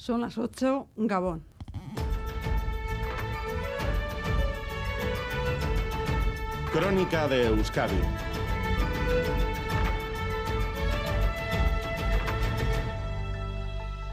[0.00, 1.44] Son las 8, Gabón.
[6.72, 8.00] Crónica de Euskadi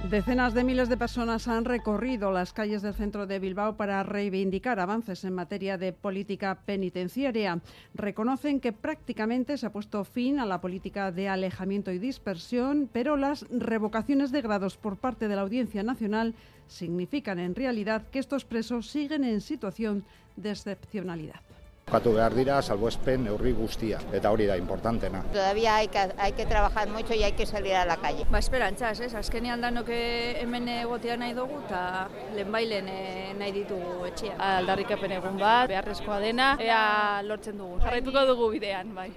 [0.09, 4.79] Decenas de miles de personas han recorrido las calles del centro de Bilbao para reivindicar
[4.79, 7.59] avances en materia de política penitenciaria.
[7.93, 13.17] Reconocen que prácticamente se ha puesto fin a la política de alejamiento y dispersión, pero
[13.17, 16.35] las revocaciones de grados por parte de la Audiencia Nacional
[16.67, 20.05] significan en realidad que estos presos siguen en situación
[20.37, 21.41] de excepcionalidad.
[21.87, 25.21] Jokatu behar dira, salbuespen neurri guztia, eta hori da importantena.
[25.31, 28.25] Todavía hay que, hay que trabajar mucho y hay que salir a la calle.
[28.29, 29.13] Ba, esperantzaz, ez?
[29.15, 34.35] Azkenean danok hemen egotea nahi dugu, eta lehenbailen eh, nahi ditugu etxea.
[34.57, 37.79] Aldarrikapen egun bat, beharrezkoa dena, ea lortzen dugu.
[37.87, 39.07] Jarraituko dugu bidean, bai.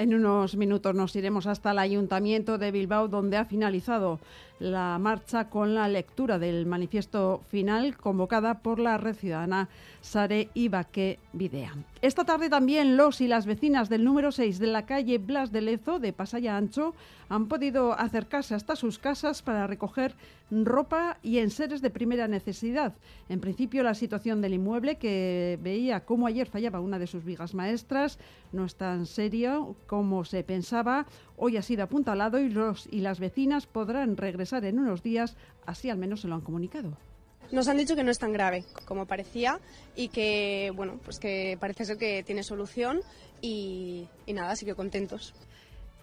[0.00, 4.18] En unos minutos nos iremos hasta el Ayuntamiento de Bilbao, donde ha finalizado
[4.58, 9.68] la marcha con la lectura del manifiesto final convocada por la red ciudadana
[10.00, 11.74] Sare Ibaque Videa.
[12.00, 15.60] Esta tarde también los y las vecinas del número 6 de la calle Blas de
[15.62, 16.94] Lezo de Pasaya Ancho
[17.28, 20.14] han podido acercarse hasta sus casas para recoger
[20.50, 22.94] ropa y enseres de primera necesidad.
[23.28, 27.54] En principio la situación del inmueble que veía cómo ayer fallaba una de sus vigas
[27.54, 28.18] maestras
[28.52, 31.04] no es tan serio como se pensaba.
[31.36, 35.90] Hoy ha sido apuntalado y los y las vecinas podrán regresar en unos días, así
[35.90, 36.96] al menos se lo han comunicado.
[37.50, 39.58] Nos han dicho que no es tan grave como parecía
[39.96, 43.00] y que, bueno, pues que parece ser que tiene solución
[43.40, 45.34] y, y nada, así que contentos.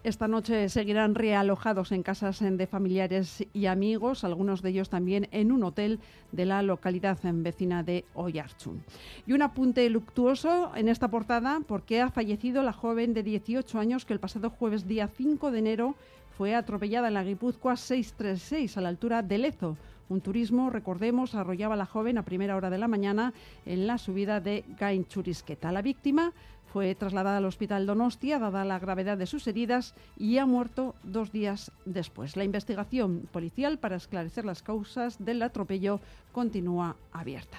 [0.07, 5.51] Esta noche seguirán realojados en casas de familiares y amigos, algunos de ellos también en
[5.51, 5.99] un hotel
[6.31, 8.81] de la localidad vecina de Oyarchun.
[9.25, 14.05] Y un apunte luctuoso en esta portada porque ha fallecido la joven de 18 años
[14.05, 15.95] que el pasado jueves día 5 de enero
[16.37, 19.75] fue atropellada en la Guipúzcoa 636 a la altura de Lezo.
[20.09, 23.33] Un turismo, recordemos, arrollaba a la joven a primera hora de la mañana
[23.65, 25.73] en la subida de Gainchurisqueta.
[25.73, 26.31] La víctima
[26.77, 31.31] fue trasladada al hospital Donostia, dada la gravedad de sus heridas, y ha muerto dos
[31.31, 32.37] días después.
[32.37, 35.99] La investigación policial para esclarecer las causas del atropello
[36.31, 37.57] continúa abierta.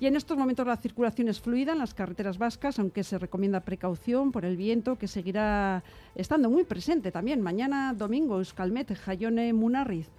[0.00, 3.60] Y en estos momentos la circulación es fluida en las carreteras vascas, aunque se recomienda
[3.60, 5.82] precaución por el viento que seguirá
[6.14, 10.10] estando muy presente también mañana domingo Euskalmet, Jayone, Munarriz.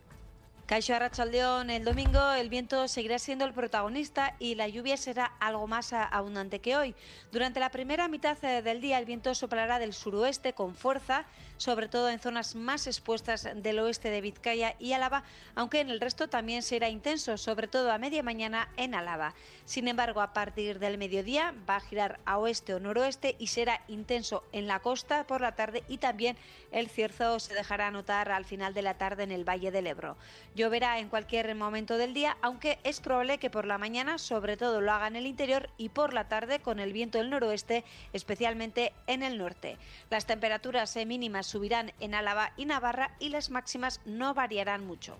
[0.73, 5.67] Caixo Arrachaldeón, el domingo el viento seguirá siendo el protagonista y la lluvia será algo
[5.67, 6.95] más abundante que hoy.
[7.31, 11.87] Durante la primera mitad eh, del día el viento soplará del suroeste con fuerza, sobre
[11.87, 15.23] todo en zonas más expuestas del oeste de Vizcaya y Álava,
[15.53, 19.35] aunque en el resto también será intenso, sobre todo a media mañana en Álava.
[19.65, 23.81] Sin embargo, a partir del mediodía va a girar a oeste o noroeste y será
[23.87, 26.35] intenso en la costa por la tarde y también
[26.71, 30.17] el cierzo se dejará notar al final de la tarde en el Valle del Ebro.
[30.63, 34.79] Lloverá en cualquier momento del día, aunque es probable que por la mañana sobre todo
[34.79, 38.93] lo haga en el interior y por la tarde con el viento del noroeste, especialmente
[39.05, 39.75] en el norte.
[40.09, 45.17] Las temperaturas mínimas subirán en Álava y Navarra y las máximas no variarán mucho.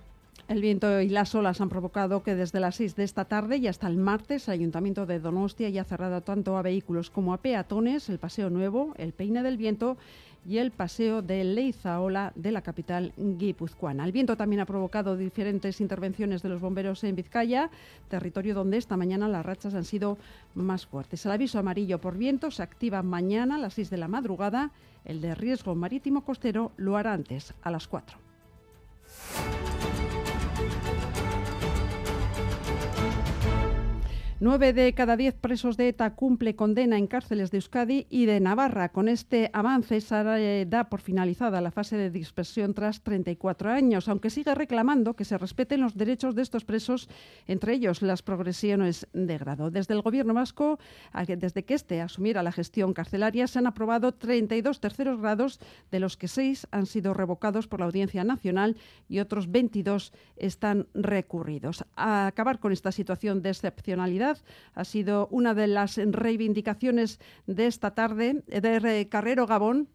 [0.47, 3.67] El viento y las olas han provocado que desde las 6 de esta tarde y
[3.67, 8.07] hasta el martes el Ayuntamiento de Donostia haya cerrado tanto a vehículos como a peatones
[8.07, 9.97] el Paseo Nuevo, el Peine del Viento
[10.45, 14.05] y el Paseo de Leizaola de la capital guipuzcoana.
[14.05, 17.69] El viento también ha provocado diferentes intervenciones de los bomberos en Vizcaya,
[18.09, 20.17] territorio donde esta mañana las rachas han sido
[20.55, 21.25] más fuertes.
[21.25, 24.71] El aviso amarillo por viento se activa mañana a las 6 de la madrugada.
[25.05, 28.17] El de riesgo marítimo costero lo hará antes, a las 4.
[34.43, 38.41] Nueve de cada diez presos de ETA cumple condena en cárceles de Euskadi y de
[38.41, 38.89] Navarra.
[38.89, 44.09] Con este avance, Sara eh, da por finalizada la fase de dispersión tras 34 años,
[44.09, 47.07] aunque sigue reclamando que se respeten los derechos de estos presos,
[47.47, 49.71] entre ellos las progresiones de grado.
[49.71, 50.77] Desde el Gobierno vasco,
[51.25, 56.17] desde que este asumiera la gestión carcelaria, se han aprobado 32 terceros grados, de los
[56.17, 58.75] que seis han sido revocados por la Audiencia Nacional
[59.07, 61.85] y otros 22 están recurridos.
[61.95, 64.32] A acabar con esta situación de excepcionalidad,
[64.73, 69.89] ha sido una de las reivindicaciones de esta tarde de Carrero Gabón.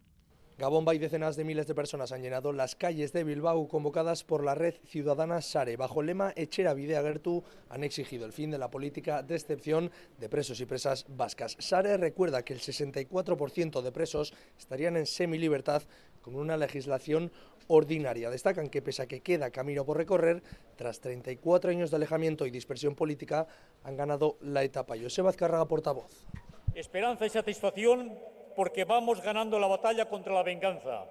[0.58, 4.42] Gabón y decenas de miles de personas han llenado las calles de Bilbao convocadas por
[4.42, 5.76] la red ciudadana Sare.
[5.76, 9.92] Bajo el lema Echera Videa Gertu han exigido el fin de la política de excepción
[10.18, 11.56] de presos y presas vascas.
[11.60, 15.84] Sare recuerda que el 64% de presos estarían en semilibertad
[16.20, 17.30] con una legislación
[17.68, 18.30] ordinaria.
[18.30, 20.42] Destacan que pese a que queda camino por recorrer,
[20.76, 23.46] tras 34 años de alejamiento y dispersión política,
[23.84, 24.94] han ganado la etapa.
[25.00, 26.24] Joseba Azcárraga, portavoz.
[26.74, 28.18] Esperanza y satisfacción
[28.56, 31.04] porque vamos ganando la batalla contra la venganza,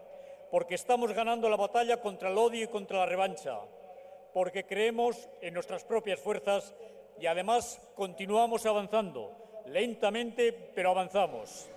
[0.51, 3.57] porque estamos ganando la batalla contra el odio y contra la revancha,
[4.33, 6.75] porque creemos en nuestras propias fuerzas
[7.19, 11.69] y además continuamos avanzando, lentamente, pero avanzamos.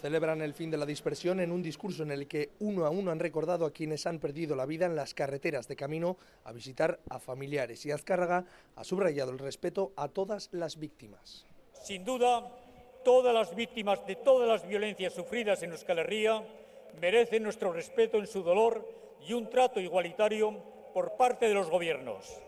[0.00, 3.10] Celebran el fin de la dispersión en un discurso en el que uno a uno
[3.10, 7.00] han recordado a quienes han perdido la vida en las carreteras de camino a visitar
[7.10, 7.84] a familiares.
[7.84, 11.44] Y Azcárraga ha subrayado el respeto a todas las víctimas.
[11.84, 12.50] Sin duda,
[13.04, 16.42] todas las víctimas de todas las violencias sufridas en Euskal Herria
[16.98, 18.88] merecen nuestro respeto en su dolor
[19.28, 20.62] y un trato igualitario
[20.94, 22.40] por parte de los gobiernos.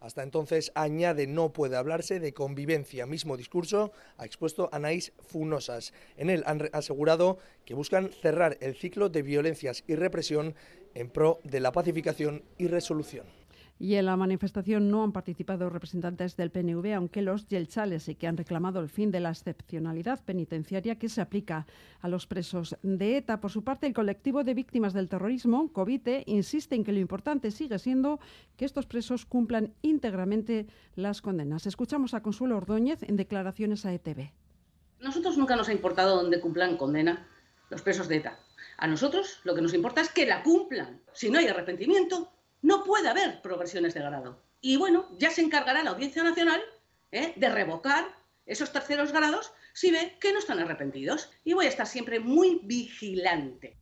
[0.00, 3.06] Hasta entonces, añade, no puede hablarse de convivencia.
[3.06, 5.92] Mismo discurso ha expuesto Anaís Funosas.
[6.16, 10.54] En él han asegurado que buscan cerrar el ciclo de violencias y represión
[10.94, 13.39] en pro de la pacificación y resolución.
[13.82, 18.26] Y en la manifestación no han participado representantes del PNV, aunque los yelchales sí que
[18.26, 21.66] han reclamado el fin de la excepcionalidad penitenciaria que se aplica
[22.02, 23.40] a los presos de ETA.
[23.40, 27.50] Por su parte, el colectivo de víctimas del terrorismo, COVITE, insiste en que lo importante
[27.50, 28.20] sigue siendo
[28.58, 31.66] que estos presos cumplan íntegramente las condenas.
[31.66, 34.30] Escuchamos a Consuelo Ordóñez en declaraciones a ETV.
[35.00, 37.26] Nosotros nunca nos ha importado dónde cumplan condena
[37.70, 38.38] los presos de ETA.
[38.76, 41.00] A nosotros lo que nos importa es que la cumplan.
[41.14, 42.30] Si no hay arrepentimiento,
[42.62, 44.42] no puede haber progresiones de grado.
[44.60, 46.60] Y bueno, ya se encargará la Audiencia Nacional
[47.12, 47.32] ¿eh?
[47.36, 48.06] de revocar
[48.46, 51.30] esos terceros grados si ve que no están arrepentidos.
[51.44, 53.76] Y voy a estar siempre muy vigilante.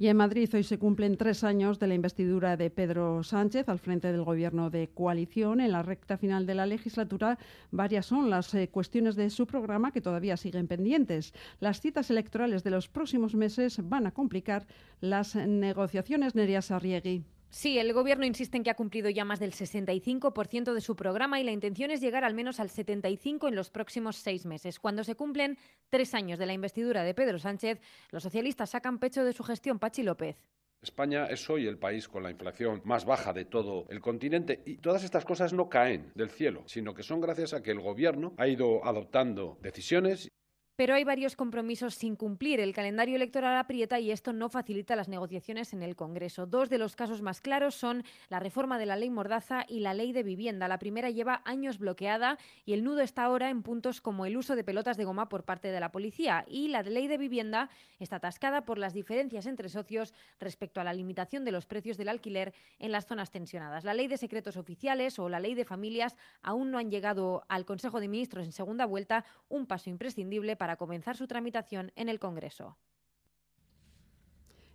[0.00, 3.80] Y en Madrid hoy se cumplen tres años de la investidura de Pedro Sánchez al
[3.80, 5.60] frente del gobierno de coalición.
[5.60, 7.36] En la recta final de la legislatura,
[7.72, 11.34] varias son las eh, cuestiones de su programa que todavía siguen pendientes.
[11.58, 14.68] Las citas electorales de los próximos meses van a complicar
[15.00, 16.36] las negociaciones.
[16.36, 17.24] Neria Sarriegui.
[17.50, 21.40] Sí, el Gobierno insiste en que ha cumplido ya más del 65% de su programa
[21.40, 24.78] y la intención es llegar al menos al 75% en los próximos seis meses.
[24.78, 25.56] Cuando se cumplen
[25.88, 27.80] tres años de la investidura de Pedro Sánchez,
[28.10, 29.78] los socialistas sacan pecho de su gestión.
[29.78, 30.36] Pachi López.
[30.82, 34.76] España es hoy el país con la inflación más baja de todo el continente y
[34.76, 38.34] todas estas cosas no caen del cielo, sino que son gracias a que el Gobierno
[38.36, 40.28] ha ido adoptando decisiones
[40.78, 42.60] pero hay varios compromisos sin cumplir.
[42.60, 46.46] El calendario electoral aprieta y esto no facilita las negociaciones en el Congreso.
[46.46, 49.92] Dos de los casos más claros son la reforma de la ley Mordaza y la
[49.92, 50.68] ley de vivienda.
[50.68, 54.54] La primera lleva años bloqueada y el nudo está ahora en puntos como el uso
[54.54, 56.44] de pelotas de goma por parte de la policía.
[56.46, 60.92] Y la ley de vivienda está atascada por las diferencias entre socios respecto a la
[60.92, 63.82] limitación de los precios del alquiler en las zonas tensionadas.
[63.82, 67.64] La ley de secretos oficiales o la ley de familias aún no han llegado al
[67.64, 72.10] Consejo de Ministros en segunda vuelta, un paso imprescindible para para comenzar su tramitación en
[72.10, 72.76] el Congreso.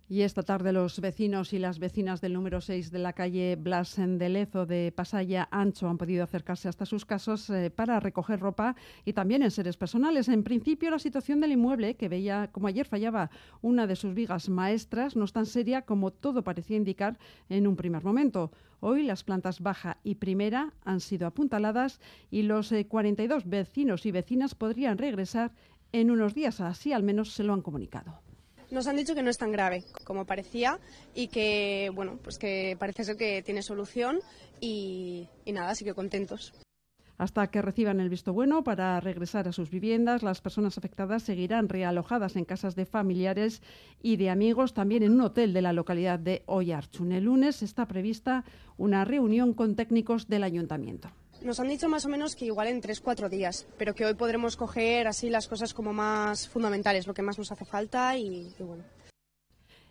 [0.08, 3.96] Y esta tarde los vecinos y las vecinas del número 6 de la calle Blas
[3.96, 8.74] de Lezo de Pasaya Ancho han podido acercarse hasta sus casos eh, para recoger ropa
[9.04, 10.28] y también en seres personales.
[10.28, 13.30] En principio, la situación del inmueble, que veía como ayer fallaba
[13.62, 17.18] una de sus vigas maestras, no es tan seria como todo parecía indicar
[17.48, 18.50] en un primer momento.
[18.80, 24.10] Hoy las plantas baja y primera han sido apuntaladas y los 42 eh, vecinos y
[24.10, 25.52] vecinas podrían regresar
[25.94, 26.60] en unos días.
[26.60, 28.20] Así al menos se lo han comunicado.
[28.70, 30.80] Nos han dicho que no es tan grave como parecía
[31.14, 34.18] y que, bueno, pues que parece ser que tiene solución
[34.60, 36.52] y, y nada, así que contentos.
[37.16, 41.68] Hasta que reciban el visto bueno para regresar a sus viviendas, las personas afectadas seguirán
[41.68, 43.62] realojadas en casas de familiares
[44.02, 47.12] y de amigos, también en un hotel de la localidad de Oyarchun.
[47.12, 48.44] El lunes está prevista
[48.76, 51.10] una reunión con técnicos del ayuntamiento.
[51.44, 54.56] Nos han dicho más o menos que igual en 3-4 días, pero que hoy podremos
[54.56, 58.82] coger así las cosas como más fundamentales, lo que más nos hace falta y, bueno.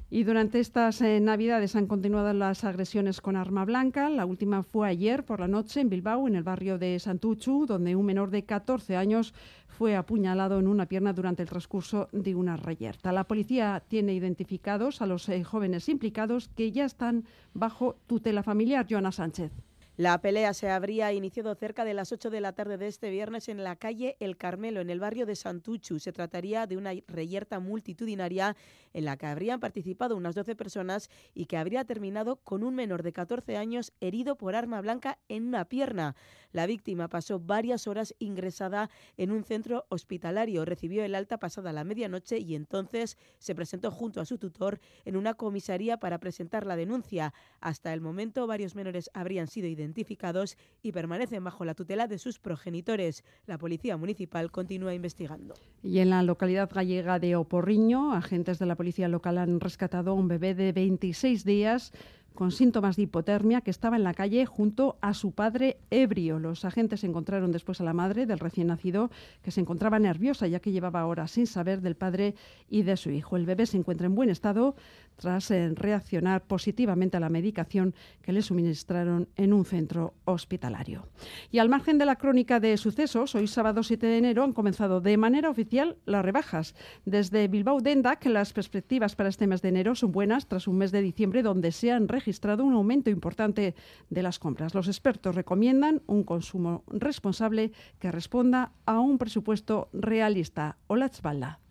[0.10, 4.10] Y durante estas eh, Navidades han continuado las agresiones con arma blanca.
[4.10, 7.96] La última fue ayer por la noche en Bilbao, en el barrio de Santuchu, donde
[7.96, 9.36] un menor de 14 años
[9.68, 13.12] fue apuñalado en una pierna durante el transcurso de una reyerta.
[13.12, 18.88] La policía tiene identificados a los eh, jóvenes implicados que ya están bajo tutela familiar.
[18.90, 19.52] Joana Sánchez.
[19.96, 23.48] La pelea se habría iniciado cerca de las 8 de la tarde de este viernes
[23.48, 26.00] en la calle El Carmelo, en el barrio de Santuchu.
[26.00, 28.56] Se trataría de una reyerta multitudinaria
[28.94, 33.04] en la que habrían participado unas 12 personas y que habría terminado con un menor
[33.04, 36.16] de 14 años herido por arma blanca en una pierna.
[36.52, 40.66] La víctima pasó varias horas ingresada en un centro hospitalario.
[40.66, 45.18] Recibió el alta pasada la medianoche y entonces se presentó junto a su tutor en
[45.18, 47.32] una comisaría para presentar la denuncia.
[47.60, 52.18] Hasta el momento, varios menores habrían sido identificados identificados y permanecen bajo la tutela de
[52.18, 53.24] sus progenitores.
[53.46, 55.54] La Policía Municipal continúa investigando.
[55.84, 60.16] Y en la localidad gallega de Oporriño, agentes de la Policía Local han rescatado a
[60.16, 61.92] un bebé de 26 días
[62.34, 66.40] con síntomas de hipotermia que estaba en la calle junto a su padre ebrio.
[66.40, 69.12] Los agentes encontraron después a la madre del recién nacido
[69.42, 72.36] que se encontraba nerviosa ya que llevaba horas sin saber del padre
[72.70, 73.38] y de su hijo.
[73.38, 74.76] El bebé se encuentra en buen estado
[75.16, 81.08] tras eh, reaccionar positivamente a la medicación que le suministraron en un centro hospitalario.
[81.52, 85.02] Y al margen de la crónica de sucesos, hoy sábado 7 de enero han comenzado
[85.02, 86.76] de manera oficial las rebajas.
[87.06, 90.92] Desde Bilbao Dendac, las perspectivas para este mes de enero son buenas tras un mes
[90.92, 92.23] de diciembre donde se han registrado
[92.64, 93.76] un aumento importante
[94.10, 94.74] de las compras.
[94.74, 100.78] Los expertos recomiendan un consumo responsable que responda a un presupuesto realista.
[100.88, 101.63] Hola, Tzbalda.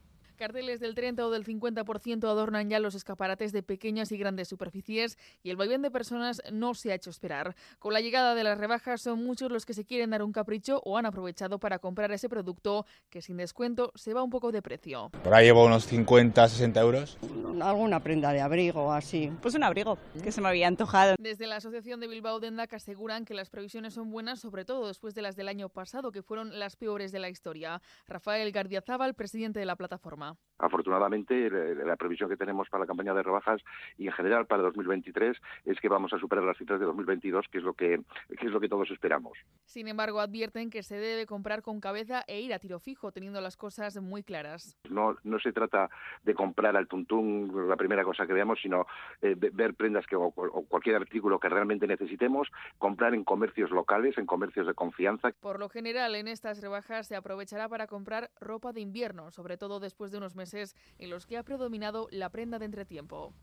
[0.43, 5.17] Carteles del 30 o del 50% adornan ya los escaparates de pequeñas y grandes superficies
[5.45, 7.55] y el vaivén de personas no se ha hecho esperar.
[7.79, 10.83] Con la llegada de las rebajas son muchos los que se quieren dar un capricho
[10.85, 14.63] o han aprovechado para comprar ese producto que sin descuento se va un poco de
[14.63, 15.11] precio.
[15.23, 17.19] Por ahí llevo unos 50, 60 euros.
[17.61, 19.31] Alguna prenda de abrigo así.
[19.43, 21.15] Pues un abrigo que se me había antojado.
[21.21, 25.15] Desde la Asociación de Bilbao Dendac aseguran que las previsiones son buenas, sobre todo después
[25.15, 27.81] de las del año pasado, que fueron las peores de la historia.
[28.09, 30.32] Rafael Gardiazabal, presidente de la plataforma.
[30.63, 33.61] Afortunadamente, la previsión que tenemos para la campaña de rebajas
[33.99, 37.59] y en general para 2023 es que vamos a superar las cifras de 2022, que
[37.59, 38.01] es lo que,
[38.39, 39.37] que es lo que todos esperamos.
[39.65, 43.41] Sin embargo, advierten que se debe comprar con cabeza e ir a tiro fijo, teniendo
[43.41, 44.79] las cosas muy claras.
[44.89, 45.91] No, no se trata
[46.23, 48.87] de comprar al tuntún la primera cosa que veamos, sino
[49.21, 52.49] eh, ver prendas que, o, o cualquier artículo que realmente necesitemos,
[52.79, 55.33] comprar en comercios locales, en comercios de confianza.
[55.41, 59.81] Por lo general, en estas rebajas se aprovechará para comprar ropa de invierno, sobre todo
[59.81, 63.35] después de meses en los que ha predominado la prenda de entretiempo.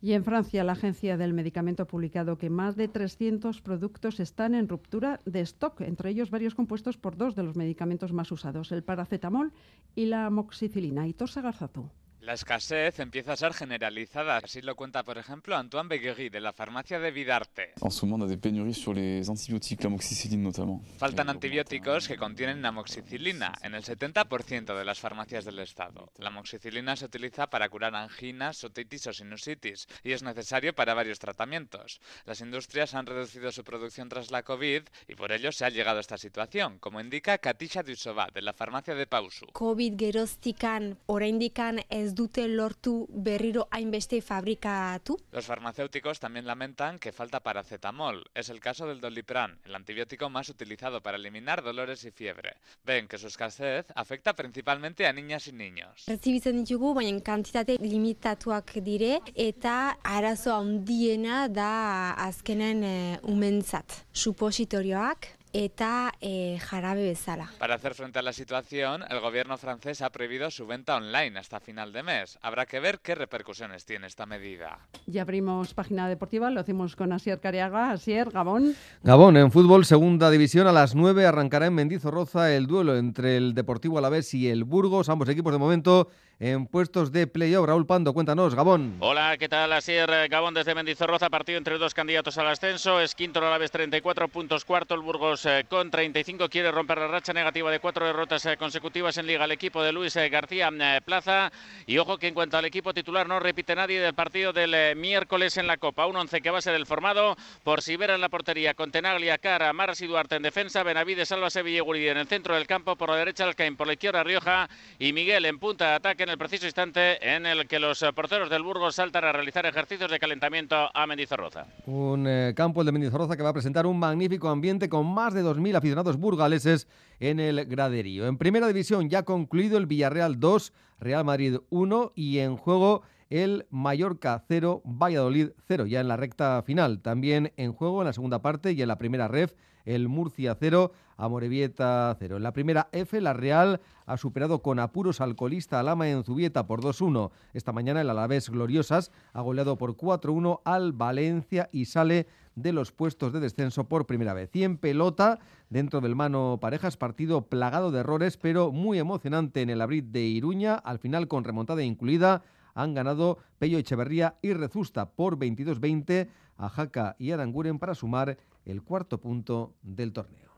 [0.00, 4.54] Y en Francia, la Agencia del Medicamento ha publicado que más de 300 productos están
[4.54, 8.72] en ruptura de stock, entre ellos varios compuestos por dos de los medicamentos más usados,
[8.72, 9.52] el paracetamol
[9.94, 11.06] y la amoxicilina.
[11.06, 11.90] Y Torsa Garzazú.
[12.28, 14.36] La escasez empieza a ser generalizada.
[14.36, 17.72] Así lo cuenta, por ejemplo, Antoine Beguery, de la farmacia de Vidarte.
[17.80, 20.82] En ce moment, on a des pénuries sur les antibiotiques, l'amoxicilline notamment.
[20.98, 26.12] Faltan antibióticos que contienen amoxicilina en el 70% de las farmacias del estado.
[26.18, 31.18] La amoxicilina se utiliza para curar anginas, otitis o sinusitis y es necesario para varios
[31.18, 31.98] tratamientos.
[32.26, 35.96] Las industrias han reducido su producción tras la COVID y por ello se ha llegado
[35.96, 39.46] a esta situación, como indica Katisha Dusova, de la farmacia de Pausu.
[39.54, 45.16] COVID geroztikan, oraindikan ez dute lortu berriro hainbeste fabrikatu?
[45.30, 48.24] Los farmacéuticos también lamentan que falta paracetamol.
[48.34, 52.56] Es el caso del Dolipran, el antibiótico más utilizado para eliminar dolores y fiebre.
[52.84, 56.04] Ven que su escasez afecta principalmente a niñas y niños.
[56.08, 64.02] Recibitzen ditugu, baina kantitate limitatuak dire, eta arazo handiena da azkenen e, umentzat.
[64.12, 67.50] Supositorioak, eta e, jarabe bezala.
[67.58, 71.58] Para hacer frente a la situación, el gobierno francés ha prohibido su venta online hasta
[71.58, 72.38] final de mes.
[72.42, 74.78] Habrá que ver qué repercusiones tiene esta medida.
[75.06, 77.90] Ya abrimos página deportiva, lo hacemos con Asier Cariaga.
[77.90, 78.76] Asier, Gabón.
[79.02, 83.52] Gabón, en fútbol, segunda división, a las 9 arrancará en Mendizorroza el duelo entre el
[83.54, 85.08] Deportivo Alavés y el Burgos.
[85.08, 86.08] Ambos equipos de momento
[86.40, 87.66] en puestos de playoff.
[87.66, 88.96] Raúl Pando, cuéntanos, Gabón.
[89.00, 89.72] Hola, ¿qué tal?
[89.72, 93.00] Asier Gabón desde Mendizorroza, partido entre dos candidatos al ascenso.
[93.00, 96.48] Es quinto el Alavés 34 puntos, cuarto el Burgos eh, con 35.
[96.48, 99.92] Quiere romper la racha negativa de cuatro derrotas eh, consecutivas en Liga el equipo de
[99.92, 100.70] Luis eh, García
[101.04, 101.50] Plaza.
[101.86, 105.56] Y ojo que en cuanto al equipo titular no repite nadie del partido del miércoles
[105.56, 106.06] en la Copa.
[106.06, 109.38] Un once que va a ser el formado por Sibera en la portería, con Tenaglia,
[109.38, 112.66] Cara, Maras y Duarte en defensa, Benavides, Salva, Sevilla y Guridi en el centro del
[112.66, 114.68] campo, por la derecha Alcaín, por la izquierda Rioja
[114.98, 118.50] y Miguel en punta de ataque en el preciso instante en el que los porteros
[118.50, 121.66] del Burgos saltan a realizar ejercicios de calentamiento a Mendizorroza.
[121.86, 125.32] Un eh, campo, el de Mendizorroza, que va a presentar un magnífico ambiente con más
[125.32, 126.86] de 2.000 aficionados burgaleses
[127.18, 128.26] en el graderío.
[128.26, 133.66] En primera división ya concluido el Villarreal 2, Real Madrid 1 y en juego el
[133.70, 137.00] Mallorca 0, Valladolid 0, ya en la recta final.
[137.00, 139.54] También en juego en la segunda parte y en la primera ref
[139.88, 142.36] el Murcia 0, Amorebieta 0.
[142.36, 146.66] En la primera F, la Real ha superado con apuros al colista Alama en Zubieta
[146.66, 147.30] por 2-1.
[147.54, 152.92] Esta mañana el Alavés Gloriosas ha goleado por 4-1 al Valencia y sale de los
[152.92, 154.50] puestos de descenso por primera vez.
[154.54, 155.38] Y en pelota,
[155.70, 160.20] dentro del mano parejas, partido plagado de errores, pero muy emocionante en el abrid de
[160.22, 162.42] Iruña, al final con remontada incluida
[162.74, 166.28] han ganado Pello Echeverría y Rezusta por 22-20
[166.58, 168.38] a Jaca y Aranguren para sumar
[168.70, 170.52] el cuarto punto del torneo.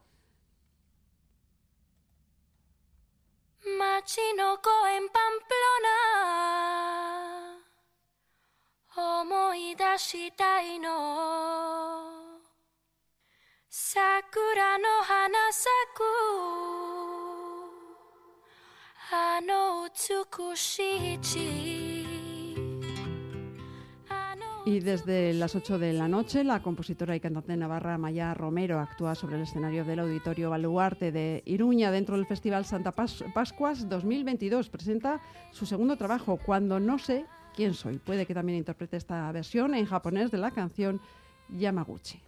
[3.78, 5.96] Machinoko en Pamplona.
[8.96, 12.40] Omoidashitai no
[13.68, 16.12] Sakura no hanasaku.
[19.12, 21.48] Ano utsukushi ichi.
[21.48, 21.89] Ano
[24.66, 29.14] Y desde las 8 de la noche, la compositora y cantante navarra Maya Romero actúa
[29.14, 34.68] sobre el escenario del Auditorio Baluarte de Iruña dentro del Festival Santa Pas- Pascuas 2022.
[34.68, 37.24] Presenta su segundo trabajo, Cuando no sé
[37.56, 37.98] quién soy.
[37.98, 41.00] Puede que también interprete esta versión en japonés de la canción
[41.48, 42.20] Yamaguchi.